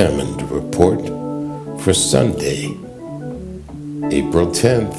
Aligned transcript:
Hammond 0.00 0.40
report 0.50 1.00
for 1.82 1.92
Sunday, 1.92 2.68
April 4.10 4.46
10th 4.46 4.96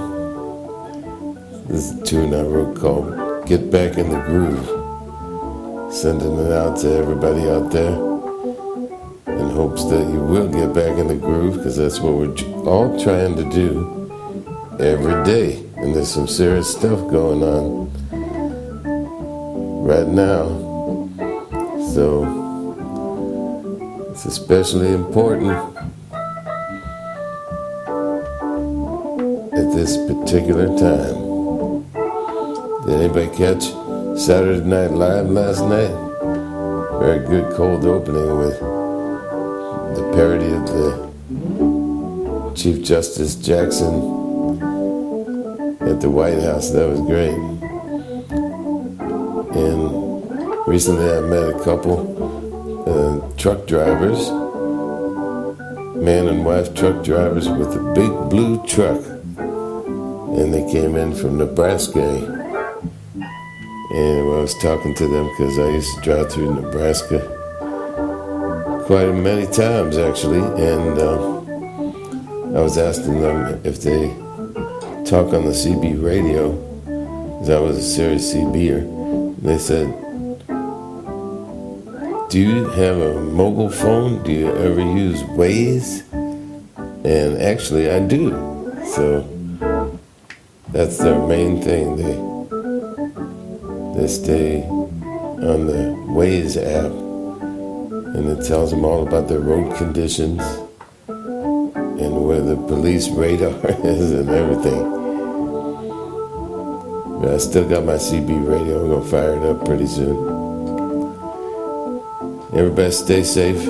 This 1.67 1.91
is 1.91 1.99
a 1.99 2.05
tune 2.05 2.33
I 2.33 2.41
wrote 2.43 2.77
called 2.77 3.47
Get 3.47 3.71
Back 3.71 3.97
in 3.97 4.09
the 4.09 4.19
Groove. 4.21 5.93
Sending 5.93 6.37
it 6.37 6.51
out 6.51 6.77
to 6.81 6.93
everybody 6.93 7.49
out 7.49 7.71
there 7.71 7.95
in 9.35 9.49
hopes 9.49 9.83
that 9.85 10.07
you 10.07 10.19
will 10.19 10.47
get 10.47 10.73
back 10.73 10.97
in 10.97 11.07
the 11.07 11.15
groove 11.15 11.55
because 11.55 11.77
that's 11.77 11.99
what 11.99 12.13
we're 12.13 12.35
all 12.67 12.99
trying 13.03 13.35
to 13.35 13.49
do 13.49 14.11
every 14.79 15.23
day. 15.23 15.63
And 15.77 15.95
there's 15.95 16.11
some 16.11 16.27
serious 16.27 16.71
stuff 16.71 16.99
going 17.09 17.41
on 17.41 17.89
right 19.83 20.07
now. 20.07 20.47
So, 21.93 22.38
it's 24.19 24.37
especially 24.37 24.91
important 24.91 25.49
at 29.53 29.71
this 29.73 29.95
particular 29.95 30.67
time. 30.77 31.15
Did 32.85 32.99
anybody 32.99 33.29
catch 33.37 33.63
Saturday 34.19 34.65
Night 34.65 34.91
Live 34.91 35.29
last 35.29 35.61
night? 35.61 35.95
Very 36.99 37.25
good 37.27 37.53
cold 37.53 37.85
opening 37.85 38.37
with 38.39 38.59
the 39.95 40.11
parody 40.13 40.51
of 40.51 40.67
the 40.67 42.53
Chief 42.57 42.83
Justice 42.83 43.35
Jackson 43.35 43.93
at 45.79 46.01
the 46.01 46.09
White 46.09 46.41
House. 46.41 46.71
That 46.71 46.89
was 46.89 46.99
great. 47.07 47.37
And 49.55 50.67
recently 50.67 51.09
I 51.09 51.21
met 51.21 51.55
a 51.55 51.63
couple 51.63 52.38
truck 53.39 53.65
drivers, 53.67 54.29
man 55.95 56.27
and 56.27 56.43
wife 56.43 56.75
truck 56.75 57.05
drivers 57.05 57.47
with 57.47 57.73
a 57.73 57.93
big 57.95 58.11
blue 58.29 58.61
truck. 58.67 59.01
And 59.37 60.53
they 60.53 60.69
came 60.69 60.97
in 60.97 61.15
from 61.15 61.37
Nebraska. 61.37 62.01
And 63.91 64.19
I 64.19 64.41
was 64.41 64.53
talking 64.61 64.93
to 64.93 65.07
them 65.07 65.25
because 65.29 65.57
I 65.57 65.69
used 65.69 65.95
to 65.95 66.01
drive 66.01 66.29
through 66.29 66.53
Nebraska 66.53 67.19
quite 68.85 69.09
many 69.13 69.45
times 69.47 69.97
actually. 69.97 70.39
And 70.39 70.99
uh, 70.99 71.39
I 72.57 72.61
was 72.61 72.77
asking 72.77 73.21
them 73.21 73.61
if 73.63 73.81
they 73.81 74.09
talk 75.09 75.33
on 75.33 75.45
the 75.45 75.55
CB 75.55 76.03
radio, 76.03 76.51
because 76.83 77.49
I 77.49 77.59
was 77.61 77.77
a 77.77 77.83
serious 77.83 78.33
CBer. 78.33 78.79
And 78.79 79.37
they 79.37 79.57
said, 79.57 80.08
do 82.29 82.39
you 82.39 82.65
have 82.65 82.97
a 82.97 83.19
mobile 83.19 83.71
phone? 83.71 84.21
Do 84.21 84.31
you 84.31 84.55
ever 84.55 84.81
use 84.81 85.23
Waze? 85.23 86.03
And 87.03 87.41
actually, 87.41 87.89
I 87.89 87.99
do. 87.99 88.29
So 88.85 89.21
that's 90.69 90.99
their 90.99 91.19
main 91.27 91.59
thing. 91.59 91.95
They 91.95 92.29
they 93.99 94.07
stay 94.07 94.61
on 94.61 95.65
the 95.65 95.97
Waze 96.07 96.55
app, 96.55 96.91
and 98.15 98.29
it 98.29 98.45
tells 98.45 98.69
them 98.69 98.85
all 98.85 99.07
about 99.07 99.27
their 99.27 99.39
road 99.39 99.75
conditions 99.75 100.43
and 101.07 102.25
where 102.25 102.41
the 102.41 102.55
police 102.67 103.09
radar 103.23 103.55
is 103.83 104.11
and 104.11 104.29
everything. 104.29 104.83
But 107.21 107.33
I 107.33 107.37
still 107.37 107.67
got 107.67 107.85
my 107.85 107.95
CB 107.95 108.47
radio. 108.47 108.83
I'm 108.83 108.89
gonna 108.91 109.09
fire 109.09 109.35
it 109.35 109.43
up 109.43 109.65
pretty 109.65 109.87
soon. 109.87 110.38
Everybody 112.51 112.91
stay 112.91 113.23
safe. 113.23 113.63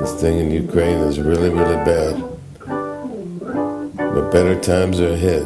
This 0.00 0.20
thing 0.20 0.38
in 0.38 0.50
Ukraine 0.50 0.98
is 1.00 1.20
really, 1.20 1.50
really 1.50 1.76
bad. 1.84 2.14
But 3.96 4.30
better 4.30 4.58
times 4.60 4.98
are 5.00 5.12
ahead. 5.12 5.42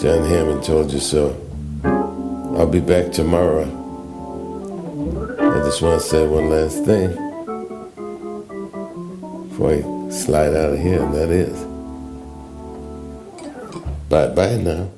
John 0.00 0.24
Hammond 0.24 0.62
told 0.62 0.92
you 0.92 1.00
so. 1.00 1.36
I'll 2.56 2.68
be 2.68 2.80
back 2.80 3.10
tomorrow. 3.10 3.66
I 5.40 5.58
just 5.64 5.82
want 5.82 6.00
to 6.00 6.06
say 6.06 6.26
one 6.26 6.48
last 6.48 6.84
thing 6.84 7.08
before 9.48 9.74
I 9.74 10.10
slide 10.10 10.54
out 10.54 10.74
of 10.74 10.78
here, 10.78 11.02
and 11.02 11.12
that 11.14 11.30
is 11.30 11.64
bye 14.08 14.28
bye 14.28 14.56
now. 14.58 14.88